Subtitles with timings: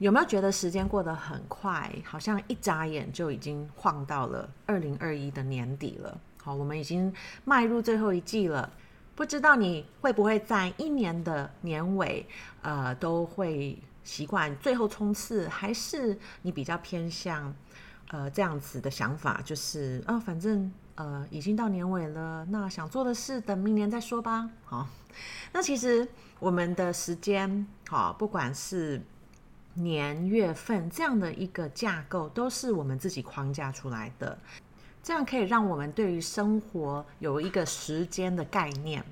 [0.00, 1.94] 有没有觉得时间过得很快？
[2.02, 6.18] 好像一眨眼就已经晃到了二零二一的年底了。
[6.42, 7.12] 好，我们已经
[7.44, 8.72] 迈入最后一季了。
[9.14, 12.26] 不知道你会不会在一年的年尾，
[12.62, 17.54] 呃，都会习惯最后冲刺，还是你比较偏向
[18.08, 24.48] 呃这样子的想法，就是啊、反正呃已经到年尾了，那想做的事等明年再说吧。
[24.64, 24.88] 好，
[25.52, 26.08] 那其实
[26.38, 28.98] 我们的时间，好，不管是
[29.74, 34.36] 年月份这样的一个架构都是我们自己框架出来的，
[35.02, 39.04] 这样可以让我们对于生活有一个时间的概念。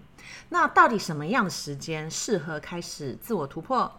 [0.48, 3.90] 那到底什么样的时间适合开始自我突破？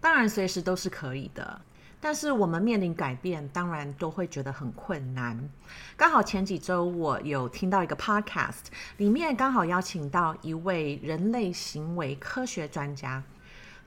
[0.00, 1.60] 当然随时都是可以的，
[2.00, 5.48] 但是我们面临改变，当然都会觉得很困难。
[5.96, 8.66] 刚好前几周我有听到一个 podcast，
[8.98, 13.22] 里面刚好邀请到一位人类行为科学专家。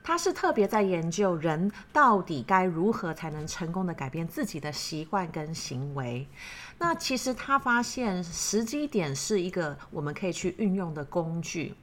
[0.02, 6.26] 他是特别在研究人到底该如何才能成功的改变自己的习惯跟行为。
[6.78, 11.74] 那其实他发现时机点是一个我们可以去运用的工具，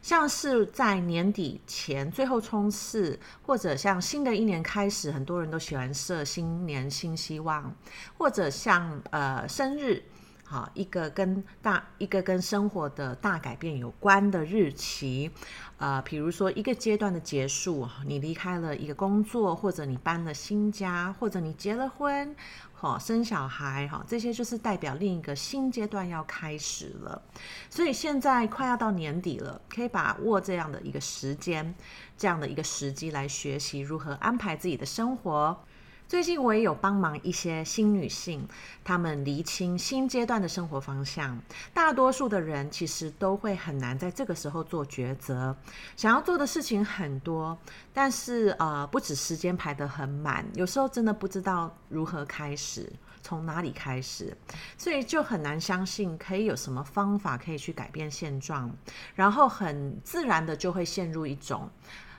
[0.00, 7.74] 像是在年底前最后冲刺，或者像新的一年开始，很多人都喜欢设新年新希望，
[8.16, 10.02] 或者像呃生日。
[10.48, 15.28] 好，一个跟大一个跟生活的大改变有关的日期，
[15.76, 22.32] 呃，比如说一个阶段的结束，你离开了一个工作，或者你搬了新家，或者你结了婚，
[22.72, 27.20] 好，生小孩，哈，这些就是代表另一个新阶段要开始了。
[27.68, 31.74] 所以现在快要到年底了，可以把握这样的一个时间，
[32.16, 35.64] 这样的一个时机来学习如何安排自己的生活。
[36.08, 38.46] 最近我也有帮忙一些新女性，
[38.84, 41.36] 她们厘清新阶段的生活方向。
[41.74, 45.56] 大多数的人其实都会很难在这个时候做抉择，
[45.96, 47.58] 想要做的事情很多，
[47.92, 54.36] 但是呃，不止时间排得很满，有时候真的不知道如何开始，从哪里开始，
[54.78, 58.70] 所以就很难相信可以有什么方法可以去改变现状，
[59.16, 61.68] 然后很自然的就会陷入一种。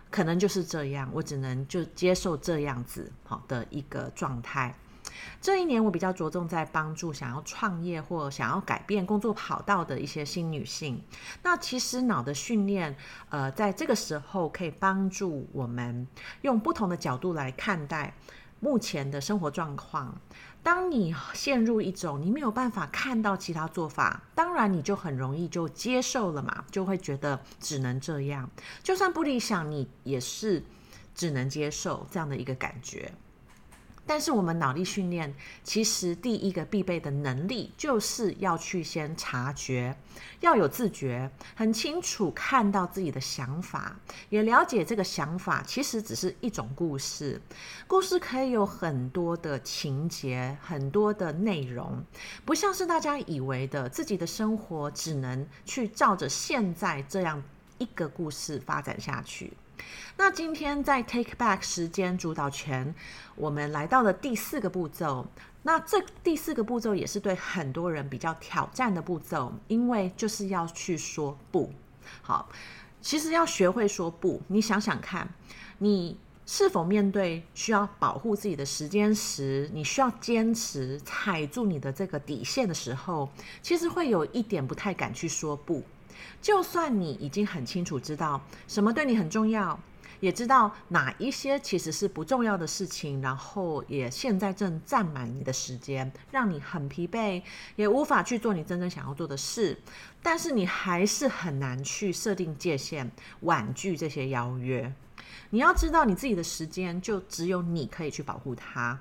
[0.10, 4.76] 可能就是这样，我只能就接受这样子好的一个状态。
[5.42, 11.02] 这一年我比较着重在帮助想要创业或想要改变工作跑道的一些新女性。
[11.44, 12.96] 那其实脑的训练，
[13.30, 16.08] 呃，在这个时候可以帮助我们
[16.42, 18.14] 用不同的角度来看待
[18.60, 20.16] 目前的生活状况。
[20.68, 28.50] 当你陷入一种你没有办法看到其他做法，当然你就很容易就接受了嘛，就会觉得只能这样，
[28.84, 30.62] 就算不理想，你也是
[31.16, 33.10] 只能接受这样的一个感觉。
[34.08, 35.32] 但是我们脑力训练，
[35.64, 39.96] 其实第一个必备的能力，就是要去先察觉，
[40.40, 47.40] 要有自觉，很清楚看到自己的想法，也了解这个想法其实只是一种故事。
[47.86, 52.02] 故事可以有很多的情节，很多的内容，
[52.46, 57.44] 不像是大家以为的，自己的生活只能去照着现在这样
[57.78, 59.52] 一个故事发展下去。
[60.18, 62.94] 那今天在 Take Back 时间主导权，
[63.36, 65.28] 我们来到了第四个步骤。
[65.64, 71.72] 那这第四个步骤也是对很多人比较挑战的步骤，因为就是要去说不。
[72.22, 72.50] 好，
[73.02, 75.28] 其实要学会说不，你想想看，
[75.80, 83.30] 你是否面对需要保护自己的时间时，你需要坚持踩住你的这个底线的时候，
[83.62, 85.84] 其实会有一点不太敢去说不。
[86.42, 89.80] 就算你已经很清楚知道什么对你很重要，
[90.20, 97.42] 也知道哪一些其实是不重要的事情，然后也现在正占满你的时间，让你很疲惫，
[97.76, 99.78] 也无法去做你真正想要做的事，
[100.24, 103.12] 但是你还是很难去设定界限，
[103.42, 104.92] 婉拒这些邀约。
[105.52, 109.00] 你要知道，你自己的时间就只有你可以去保护它。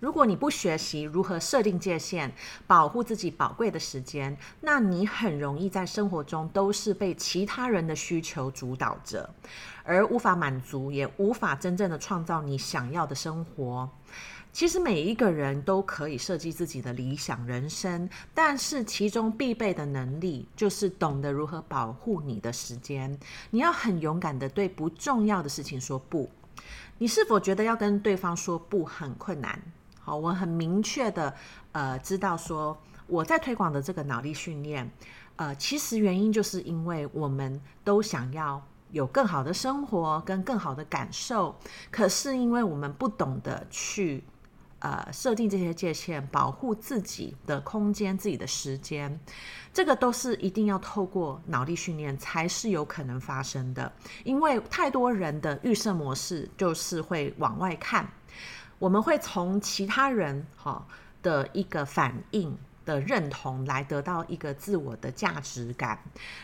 [0.00, 2.32] 如果你不学习如何设定界限，
[2.66, 9.28] 保护自己宝贵的时间，那你很容易在生活中都是被其他人的需求主导着，
[9.84, 13.88] 而无法满足，也无法真正的创造你想要的生活。
[14.52, 23.16] 其实每一个人都可以设计自己的理想人生，但是其中必备的能力就是懂得如何保护你的时间。
[23.50, 26.28] 你要很勇敢的对不重要的事情说不。
[26.98, 29.62] 你是否觉得要跟对方说不很困难？
[30.10, 31.32] 好，我很明确的
[31.70, 32.76] 呃知道说
[33.06, 34.90] 我在推广的这个脑力训练，
[35.36, 38.60] 呃，其实原因就是因为我们都想要
[38.90, 41.54] 有更好的生活跟更好的感受，
[41.92, 44.24] 可是因为我们不懂得去。
[44.82, 49.20] 呃，设定这些界限，保护自己的空间、自己的时间，
[49.74, 53.92] 这个都是一定要透过脑力训练才是有可能发生的。
[54.24, 58.10] 因为太多人的预设模式就是会往外看，
[58.80, 60.84] 我们会从其他人哈
[61.22, 62.56] 的一个反应。
[62.90, 65.98] 的认同来得到一个自我的价值感。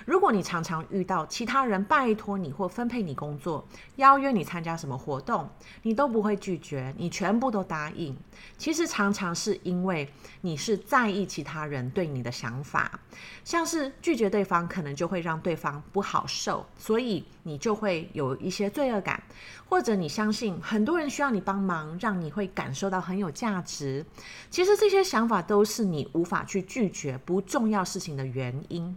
[0.04, 3.66] 如果你常常遇到其他人拜托你或分配你工作，
[3.96, 5.48] 邀约你参加什么活动，
[5.82, 8.16] 你都不会拒绝，你全部都答应。
[8.56, 10.08] 其实常常是因为
[10.42, 13.00] 你是在意其他人对你的想法，
[13.44, 19.20] 像是拒绝对方，可能就会让对方不好受，所以你就会有一些罪恶感。
[19.68, 24.04] 或者你相信很多人需要你帮忙，让你会感受到很有价值。
[24.48, 28.96] 其实这些想法都是你无法去拒绝不重要事情的原因。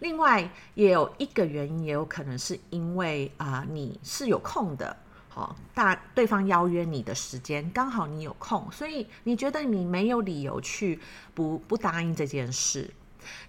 [0.00, 4.96] 另外，也有一个原因，也有可能是因为啊、你是有空的，
[5.28, 10.98] 好、哦，大对方邀约你的时间刚好你有空，所以你觉得你没有理由去
[11.34, 12.90] 不不答应这件事。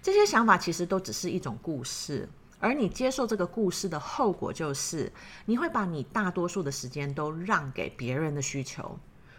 [0.00, 2.28] 这些想法其实都只是一种故事。
[2.60, 5.12] 而你接受这个故事的后果，就是
[5.44, 8.98] 你会把你大多数的时间都让给别人的需求。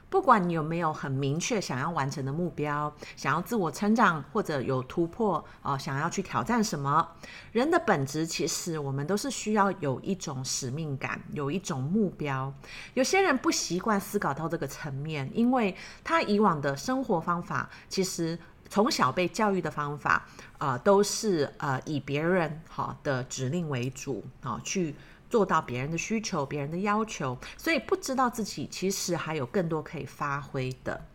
[0.09, 7.07] 不管你有没有很明确想要完成的目标，想要自我成长或者有突破啊、想要去挑战什么，
[7.51, 12.53] 人的本质其实我们都是需要有一种使命感，有一种目标。
[12.93, 18.37] 有些人不习惯思考到这个层面，因为他以往的生活方法其实。
[18.67, 20.25] 从小被教育的方法，
[20.57, 24.95] 啊、呃，都是呃以别人好的指令为主啊、去
[25.35, 31.05] 做到别人的需求、别人的要求，所以不知道自己其实还有更多可以发挥的。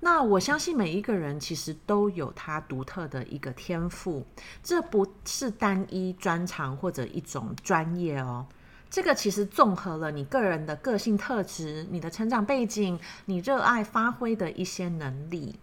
[0.00, 4.22] 那我相信每一个人其实都有他独特的一个天赋，
[4.62, 8.44] 这不是单一专长或者一种专业哦，
[8.90, 15.58] 这个其实综合了你个人的个性特质、你的成长背景、你热爱发挥的一些能力。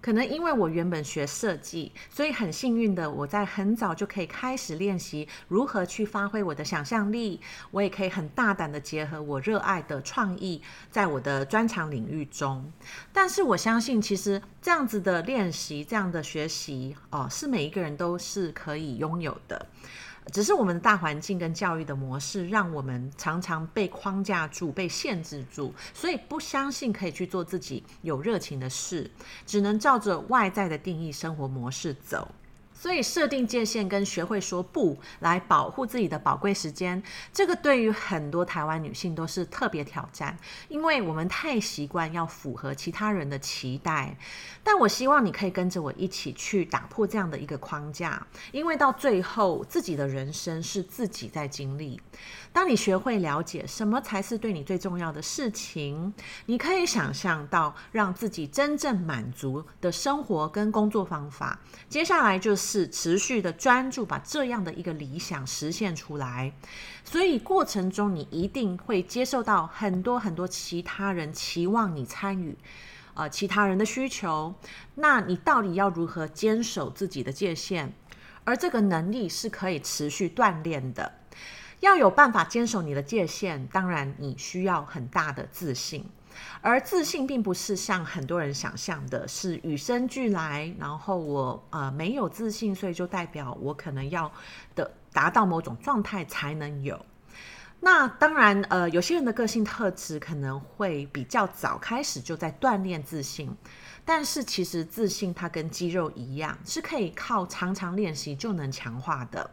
[0.00, 7.40] 可能因为我原本学设计，所以很幸运的，我在很早就可以开始练习如何去发挥我的想象力。
[7.70, 12.72] 我也可以很大胆的结合我热爱的创意，在我的专长领域中。
[13.12, 19.66] 但是我相信，其实这样子的练习，这样的学习，哦，是每一个人都是可以拥有的。
[20.32, 29.10] 只是我们的大环境跟教育的模式，让我们常常被框架住、被限制住，所以不相信可以去做自己有热情的事，
[29.46, 32.28] 只能照着外在的定义生活模式走。
[32.78, 37.02] 所以设定界限跟学会说不，来保护自己的宝贵时间，
[37.32, 40.38] 这个对于很多台湾女性都是特别挑战，
[40.68, 44.16] 因为我们太习惯要符合其他人的期待。
[44.62, 52.00] 但我希望你可以跟着我一起去打破这样的一个框架，因为到最后自己的人生是自己在经历。
[52.52, 56.12] 当你学会了解什么才是对你最重要的事情，
[56.46, 61.58] 你可以想象到让自己真正满足的生活跟工作方法。
[61.88, 66.52] 接下来就是是持续的专注，把这样的一个理想实现出来。
[67.02, 72.54] 所以过程中你一定会接受到很多很多其他人期望你参与，
[73.14, 74.54] 呃，其他人的需求。
[74.96, 77.94] 那你到底要如何坚守自己的界限？
[78.44, 81.12] 而这个能力是可以持续锻炼的。
[81.80, 86.04] 要有办法坚守你的界限，当然你需要很大的自信，
[86.60, 90.74] 而自信并不是像很多人想象的，是与生俱来。
[90.78, 94.30] 然后我呃没有自信，所以就代表我可能要
[94.74, 96.98] 的达到某种状态才能有。
[97.80, 103.56] 那当然呃，有些人的个性特质可能会比较早开始就在锻炼自信，
[104.04, 109.48] 但是其实自信它跟肌肉一样，是可以靠常常练习就能强化的。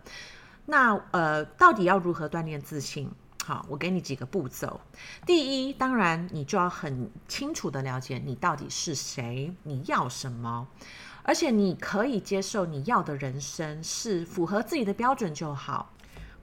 [0.65, 3.08] 那呃，到底要如何锻炼自信？
[3.48, 4.82] 好，我给你几个步骤。
[5.24, 10.68] 第一，当然你就要很清楚的了解你到底是谁，你要什么，
[11.22, 15.92] 而且你可以接受你要的人生是符合自己的标准就好，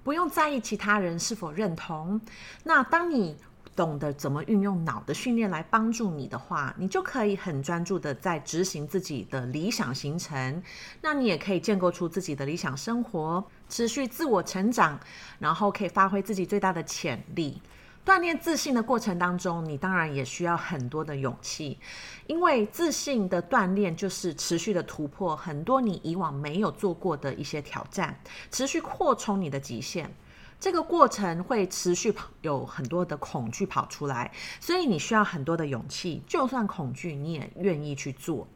[0.05, 2.21] 不用在意其他人是否认同。
[2.63, 3.37] 那当你
[3.75, 10.63] 懂得怎么运用脑的训练来帮助你的话，你就可以很专注的在执行自己的理想行程。
[11.01, 15.01] 那你也可以建构出自己的理想生活，持续自我成长，
[15.39, 17.59] 然后可以发挥自己最大的潜力。
[18.05, 21.79] 锻炼自信的过程当中，你当然也需要很多的勇气，
[22.27, 28.15] 因为自信的锻炼就是持续的突破很多你以往没有做过的一些挑战，
[28.51, 30.15] 持续扩充你的极限。
[30.63, 36.23] 这个过程会持续跑，有很多的恐惧跑出来，所以你需要很多的勇气。
[36.25, 38.47] 就算恐惧，你也愿意去做。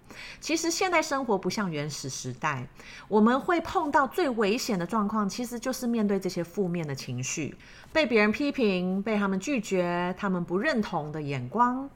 [0.40, 2.64] 其实现代生活不像原始时代，
[3.08, 7.56] 我们会碰到最危险的状况，其实就是面对这些负面的情绪，
[7.92, 11.90] 被别人批评，被他们拒绝，他们不认同的眼光。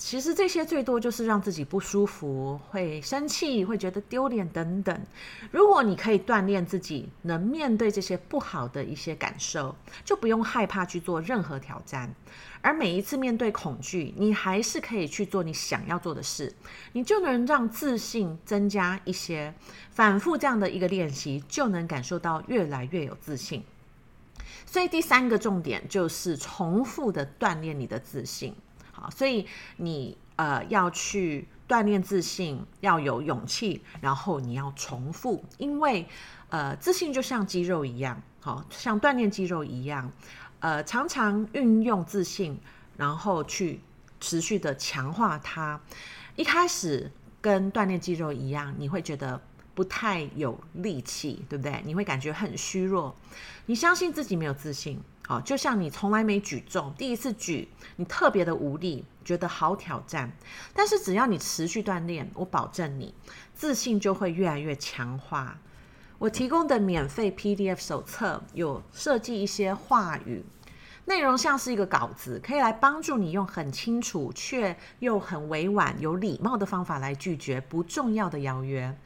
[0.00, 4.98] 其实这些最多就是让自己不舒服，会生气，会觉得丢脸等等。
[5.50, 12.12] 如果你可以锻炼自己，能面对这些不好的一些感受，就不用害怕去做任何挑战。
[12.62, 16.50] 而每一次面对恐惧，你还是可以去做你想要做的事，
[16.94, 19.54] 你就能让自信增加一些。
[19.90, 23.62] 反复这样的一个练习，就能感受到越来越有自信。
[24.64, 28.54] 所以第三个重点就是重复的锻炼你的自信。
[29.08, 36.06] 所以你呃要去锻炼自信，要有勇气，然后你要重复，因为
[36.48, 40.10] 呃自信就像肌肉一样，好像锻炼肌肉一样，
[40.58, 42.58] 呃常常运用自信，
[42.96, 43.80] 然后去
[44.18, 45.80] 持续的强化它。
[46.36, 49.40] 一开始跟锻炼肌肉一样，你会觉得
[49.74, 51.80] 不太有力气，对不对？
[51.84, 53.14] 你会感觉很虚弱，
[53.66, 55.00] 你相信自己没有自信。
[55.30, 60.32] 啊，就像你从来没举重，第一次举，你特别的无力，觉得好挑战。
[60.74, 63.14] 但是只要你持续锻炼，我保证你
[63.54, 65.56] 自信就会越来越强化。
[66.18, 70.44] 我提供的免费 PDF 手册有设计一些话语。
[71.10, 78.96] 内容像是一个稿子，可以来帮助你用很清楚却又很委婉、有礼貌的方法来拒绝不重要的邀约。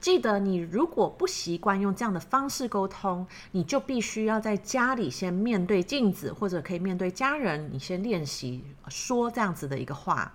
[0.00, 10.32] 记得，你如果不习惯用这样的方式沟通，你就必须要在家里先面对镜子，或者可以面对家人，你先练习说这样子的一个话，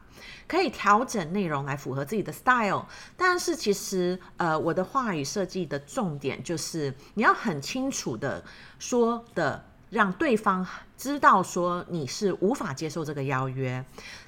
[0.48, 2.86] 可以调整内容来符合自己的 style。
[3.17, 8.44] 但是，其实呃，我的话语设计的重点就是你要很清楚的
[8.77, 9.65] 说的。
[9.89, 10.65] 让对方
[10.98, 13.84] 知道说你是无法接受这个邀约，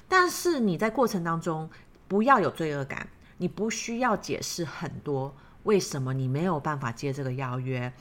[0.08, 1.68] 但是你在过程当中
[2.06, 5.34] 不要有罪恶感，你不需要解释很多
[5.64, 7.92] 为什么你没有办法接这个邀约。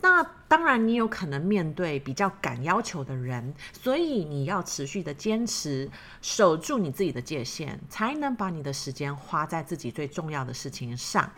[0.00, 11.30] 那当然，你有可能面对比较敢要求的人，所以你要持续的坚持，守住你自己的界限，才能把你的时间花在自己最重要的事情上。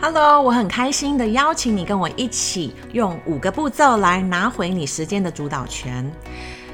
[0.00, 6.10] Hello，我很开心的邀请你跟我一起用五个步骤来拿回你时间的主导权。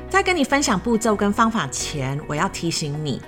[0.09, 3.21] 在跟你分享步骤跟方法前，我要提醒你。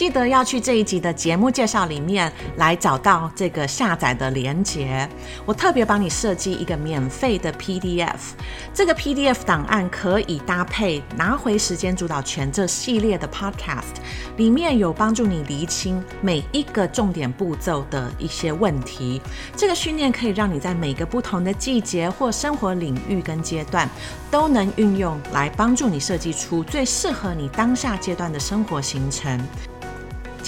[0.00, 5.06] 记得要去这一集的节目介绍里面来找到这个下载的连接。
[5.44, 8.16] 我特别帮你设计一个免费的 PDF，
[8.72, 14.00] 这个 PDF 档案可以搭配拿回时间主导权这系列的 Podcast，
[14.38, 19.20] 里面有帮助你厘清每一个重点步骤的一些问题。
[19.54, 23.86] 这个训练可以让你在每个不同的季节或生活领域跟阶段
[24.30, 29.38] 都能运用来帮助你设计出最适合你当下阶段的生活行程。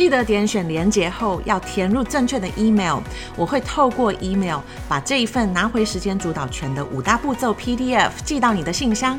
[0.02, 2.98] 记得点选连接后要填入正确的 email，
[3.36, 9.16] 我会透过 email 把这一份拿回时间主导权的五大步骤 PDF 寄到你的信箱。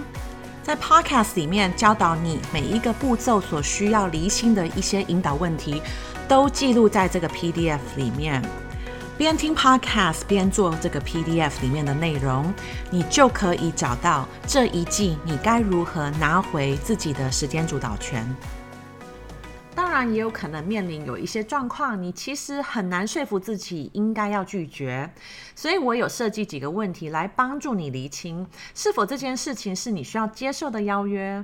[0.61, 5.81] 在 Podcast 里面教导你每一个步骤所需要厘清的一些引导问题，
[6.27, 8.43] 都记录在这个 PDF 里面。
[9.17, 12.53] 边听 Podcast 边做这个 PDF 里面的内容，
[12.89, 18.27] 你就可以找到这一季你该如何拿回自己的时间主导权。
[19.75, 25.09] 当然也有可能面临有一些状况，你其实很难说服自己应该要拒绝，
[25.55, 31.43] 所以我有设计几个问题来帮助你厘清是否这件事情是你需要接受的邀约。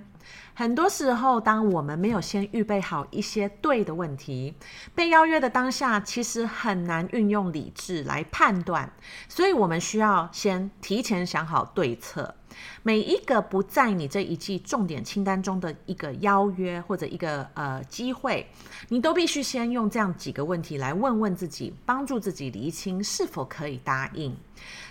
[0.53, 4.53] 很多时候，当我们没有先预备好一些对的问题，
[4.93, 8.91] 被邀约的当下，其实很难运用理智来判断，
[9.29, 12.36] 所以我们需要先提前想好对策。
[12.83, 18.45] 每一个不在你这一季重点清单中的一个邀约或者一个呃机会，
[18.89, 24.36] 你都必须先用这样几个问题来问问自己，帮助自己厘清是否可以答应。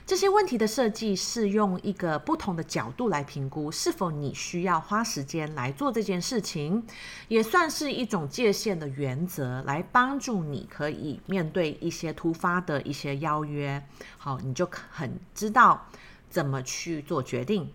[0.09, 6.83] 这些问题的设计是用一个不同的角度来评估是否你需要花时间来做这件事情，
[7.29, 13.87] 也算是一种界限的原则，来帮助你可以面对一些突发的一些邀约。
[14.17, 15.87] 好，你就很知道。
[16.31, 17.71] 怎么去做决定？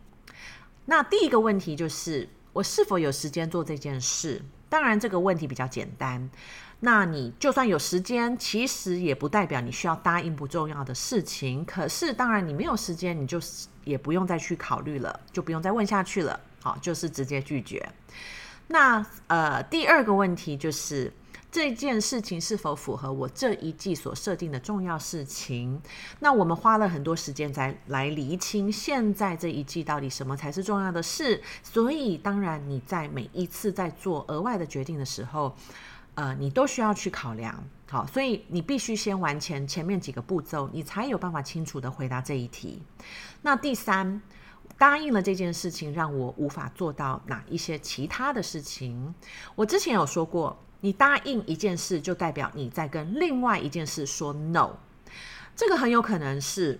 [0.85, 4.41] 那第一个问题就是我是否有时间做这件事？
[4.69, 6.31] 当然，这个问题比较简单。
[6.85, 11.63] 那你就算有时间，其实也不代表你需要答应不重要的事情。
[11.63, 13.39] 可是，当然你没有时间，你就
[13.85, 16.37] 也不用再去考虑了，就不用再问下去了。
[16.61, 17.87] 好，就是直接拒绝。
[18.67, 21.11] 那呃，第二个问题就是。
[21.53, 25.79] 这件事情是否符合我这一季所设定的重要事情？
[26.19, 31.39] 那我们花了很多时间才来厘清，现在这一季到底什么才是重要的事。
[31.61, 35.55] 所以，当然你在每一次在做额外的决定的时候，
[36.15, 37.63] 呃，你都需要去考量。
[37.89, 42.81] 好，所以你必须先完成前面几个步骤，你才有办法清楚地回答这一题。
[43.41, 44.21] 那第三，
[44.77, 49.13] 答应了这件事情，让我无法做到哪一些其他的事情？
[49.55, 50.57] 我之前有说过。
[50.85, 54.71] 你答应一件事，就代表你在跟另外一件事说 no。
[55.55, 56.77] 这个很有可能是，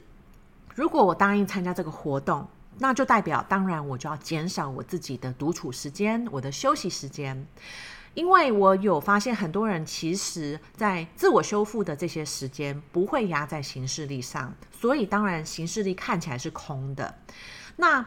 [0.76, 2.46] 如果我答应参加这个活动，
[2.80, 7.48] 那就代表，当然我就要减少我自己的独处时间，我的休息时间。
[8.14, 17.16] 因为我有发现，很多人其实在自我修复的这些时间不会压在行事力上，所以当然行事力看起来是空的。
[17.78, 18.06] 那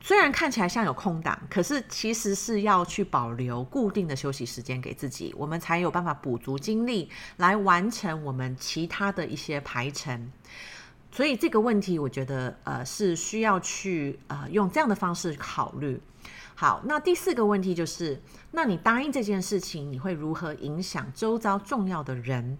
[0.00, 10.30] 虽然看起来像有空档，可是其实是要去保留固定的休息时间给自己，我们才有办法补足精力来完成我们其他的一些排程。
[11.10, 16.00] 所以这个问题，我觉得呃是需要去呃用这样的方式考虑。
[16.56, 22.56] 好，那第四个问题就是，那你答应这件事情，你会如何影响周遭重要的人？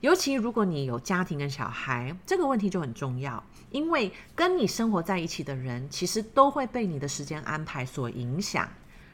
[0.00, 3.42] 尤其如果你有家庭跟小孩，这个问题就很重要。
[3.70, 8.66] 因为跟你生活在一起的人，其实都会被你的时间安排所影响，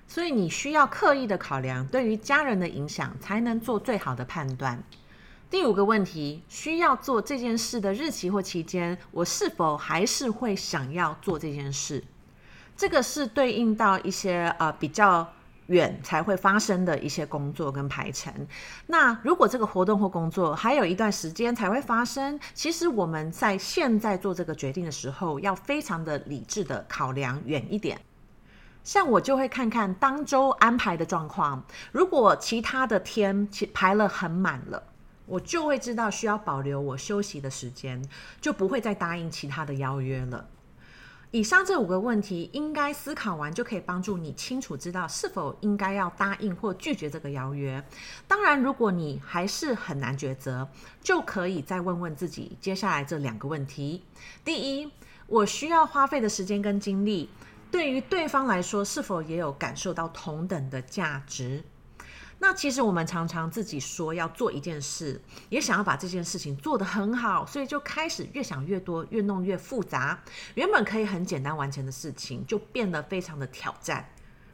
[0.07, 4.81] 所以你需要刻意的考量对于家人的影响，才能做最好的判断。
[5.51, 12.05] 第五个问题，需要做这件事的日期或期间，我是否还是会想要做这件事？
[12.83, 15.25] 这个是对应到一些呃比较。
[15.69, 18.35] 远才会发生的一些工作跟排程。
[18.89, 27.99] 那如果这个活动或工作还有一段时间才会发生，其实我们在现在做这个决定的时候，要非常的理智的考量远一点。
[28.83, 31.63] 像我就会看看当周安排的状况，
[31.93, 34.83] 如果其他的天排了很满了，
[35.27, 38.05] 我就会知道需要保留我休息的时间，
[38.41, 40.45] 就不会再答应其他的邀约了。
[41.33, 47.83] 以上这五个问题，应该思考完就可以帮助你清楚知道是否应该要答应或拒绝这个邀约。
[48.29, 50.69] 当然，如果你还是很难抉择，
[51.03, 54.05] 就可以再问问自己接下来这两个问题：
[54.45, 54.91] 第一，
[55.27, 57.31] 我需要花费的时间跟精力，
[57.71, 61.65] 对于对方来说，是否也有感受到同等的价值？
[62.43, 70.21] 那其实我们常常自己说要做一件事，也想要把这件事情做得很好，所以就开始越想越多，越弄越复杂。
[70.57, 74.05] 原本可以很简单完成的事情，就变得非常的挑战。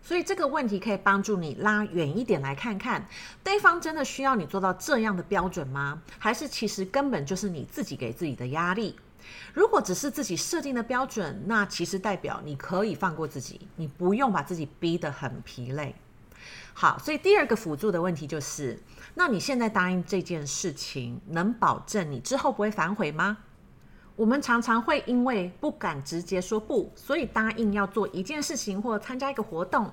[0.03, 3.09] 所以这个问题可以帮助你拉远一点来看看，
[3.42, 6.03] 对方真的需要你做到这样的标准吗？
[6.18, 8.94] 还是其实根本就是你自己给自己的压力？
[9.55, 15.94] 如果只是自己设定的标准，那其实代表你可以放过自己，你不用把自己逼得很疲累。
[16.74, 18.81] 好，所以第二个辅助的问题就是，
[19.14, 23.38] 那你现在答应这件事情，能保证你之后不会反悔吗？
[24.14, 29.88] 我们常常会因为不敢直接说不，所以答应要做一件事情或参加一个活动。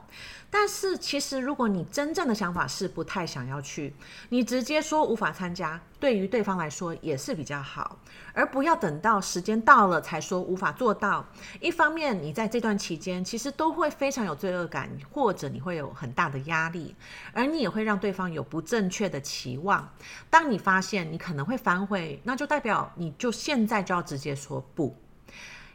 [0.49, 3.93] 但是其实，如果你真正的想法是不太想要去，
[4.29, 7.98] 你直接说无法参加，对于对方来说也是比较好，
[8.32, 11.26] 而不要等到时间到了才说无法做到。
[11.60, 16.96] 一方面，你在这段期间其实都会非常有罪恶感，或者你会有很大的压力，
[17.34, 19.91] 而你也会让对方有不正确的期望。
[20.30, 24.96] 当你发现你可能会反悔，那就代表你就现在就要直接说不。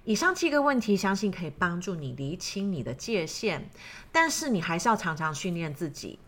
[0.05, 3.69] 以上七个问题，相信可以帮助你厘清你的界限，
[4.13, 6.21] 但是你还是要常常训练自己，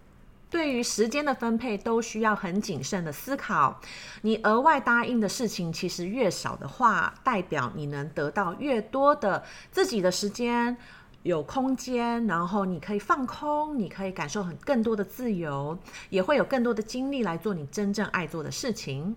[0.52, 3.80] 对于时间的分配都需要很谨慎的思考。
[4.20, 10.76] 你额外答应的事情其实越少的话，代表你能得到越多的自己的时间，
[11.22, 15.78] 有空间，然后你可以放空，你可以感受很更多的自由，
[16.10, 19.16] 也会有更多的精力来做你真正爱做的事情。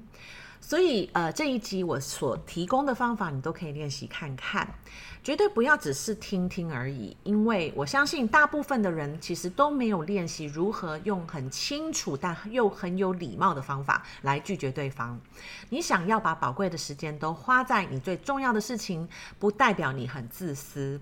[0.67, 4.67] 所以，呃，这一集我所提供的方法，你都可以练习看看，
[5.23, 7.15] 绝对不要只是听听而已。
[7.21, 15.21] 因为我相信，大部分的人其实都没有练习如何用很清楚但又很有礼貌的方法来拒绝对方。
[15.69, 20.99] 你想要把宝贵的时间都花在你最重要的事情，不代表你很自私。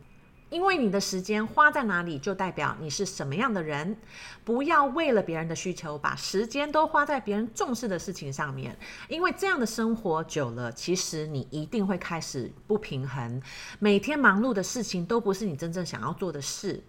[0.54, 3.98] 因为你的时间花在哪里，就代表你是什么样的人。
[4.44, 8.78] 不要为了别人的需求，把时间都花在别人重视的事情上面。
[9.10, 13.42] 因为这样的生活久了，其实你一定会开始不平衡。
[13.80, 16.84] 每天忙碌的事情都不是你真正想要做的事，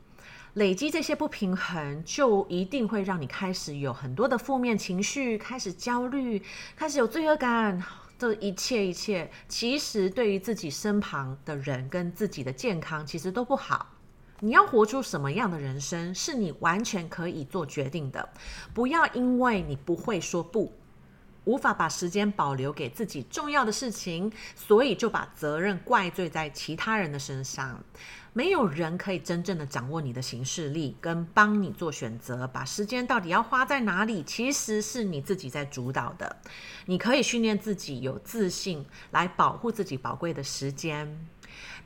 [0.53, 6.42] 累积这些不平衡，就一定会让你开始有很多的负面情绪，开始焦虑，
[6.77, 7.83] 开始有罪恶感。
[8.18, 13.90] 这一切一切，其实对于自己身旁的人跟自己的健康，其实都不好。
[14.40, 18.29] 你要活出什么样的人生，是你完全可以做决定的。
[18.74, 20.72] 不要因为你不会说不，
[21.44, 27.83] 无法把时间保留给自己重要的事情，所以就把责任怪罪在其他人的身上。
[28.37, 36.37] 没有人可以真正的掌握你的行事力，跟帮你做选择，把时间到底要花在哪里，其实是你自己在主导的。
[36.87, 41.28] 你可以训练自己有自信，来保护自己宝贵的时间。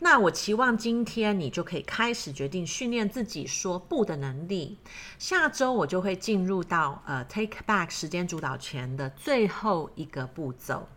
[0.00, 4.78] 那我期望今天你就可以开始决定训练自己说不的能力。
[5.18, 10.88] 下周我就会进入到呃 Take Back 时间主导权的最后一个步骤。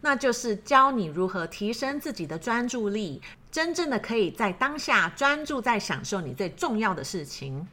[0.00, 7.66] 那就是教你如何提升自己的专注力，真正的可以在当下专注在享受你最重要的事情。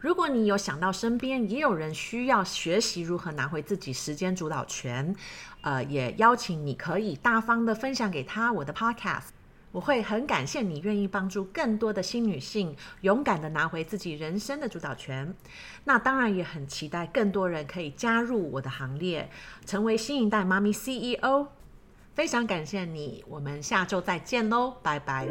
[0.00, 5.14] 如果你有想到身边也有人需要学习如何拿回自己时间主导权，
[5.60, 9.28] 呃，也邀请你可以大方的分享给他我的 Podcast。
[9.72, 15.34] 我会很感谢你愿意帮助更多的新女性勇敢的拿回自己人生的主导权。
[15.84, 19.28] 那当然也很期待更多人可以加入我的行列，
[19.66, 21.48] 成为新一代妈咪 CEO。
[22.14, 25.26] 非常感谢你，我们下周再见喽，拜拜。